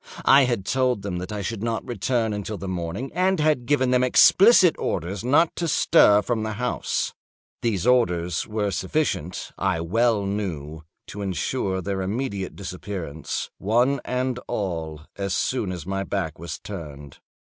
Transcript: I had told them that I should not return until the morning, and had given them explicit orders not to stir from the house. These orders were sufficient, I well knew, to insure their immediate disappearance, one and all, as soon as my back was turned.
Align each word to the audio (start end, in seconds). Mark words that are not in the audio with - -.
I 0.25 0.45
had 0.45 0.65
told 0.65 1.03
them 1.03 1.17
that 1.17 1.31
I 1.31 1.43
should 1.43 1.61
not 1.61 1.87
return 1.87 2.33
until 2.33 2.57
the 2.57 2.67
morning, 2.67 3.11
and 3.13 3.39
had 3.39 3.67
given 3.67 3.91
them 3.91 4.03
explicit 4.03 4.75
orders 4.79 5.23
not 5.23 5.55
to 5.57 5.67
stir 5.67 6.23
from 6.23 6.41
the 6.41 6.53
house. 6.53 7.13
These 7.61 7.85
orders 7.85 8.47
were 8.47 8.71
sufficient, 8.71 9.51
I 9.59 9.79
well 9.79 10.25
knew, 10.25 10.81
to 11.05 11.21
insure 11.21 11.83
their 11.83 12.01
immediate 12.01 12.55
disappearance, 12.55 13.51
one 13.59 14.01
and 14.03 14.39
all, 14.47 15.01
as 15.17 15.35
soon 15.35 15.71
as 15.71 15.85
my 15.85 16.03
back 16.03 16.39
was 16.39 16.57
turned. 16.57 17.19